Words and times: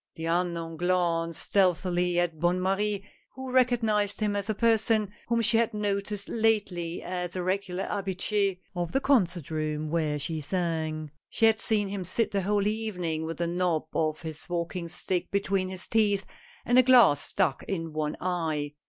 The 0.15 0.25
unknown 0.25 0.77
glanced 0.77 1.43
stealthily 1.51 2.19
at 2.19 2.39
Bonne 2.39 2.59
Marie, 2.59 3.05
who 3.35 3.51
recognized 3.53 4.19
him 4.19 4.35
as 4.35 4.49
a 4.49 4.55
person 4.55 5.11
whom 5.27 5.43
she 5.43 5.57
had 5.57 5.75
noticed 5.75 6.27
lately 6.27 7.03
as 7.03 7.35
a 7.35 7.43
regular 7.43 7.83
habitu^ 7.85 8.57
of 8.75 8.93
the 8.93 8.99
concert 8.99 9.51
room 9.51 9.91
where 9.91 10.17
she 10.17 10.39
sang. 10.41 11.11
She 11.29 11.45
had 11.45 11.59
seen 11.59 11.87
him 11.87 12.03
sit 12.03 12.31
the 12.31 12.41
whole 12.41 12.65
evening 12.65 13.27
with 13.27 13.37
the 13.37 13.45
knob 13.45 13.89
of 13.93 14.23
his 14.23 14.49
walking 14.49 14.87
stick 14.87 15.29
between 15.29 15.69
his 15.69 15.85
teeth 15.85 16.25
and 16.65 16.79
a 16.79 16.81
glass 16.81 17.21
stuck 17.23 17.61
in 17.67 17.93
one 17.93 18.17
eye. 18.19 18.73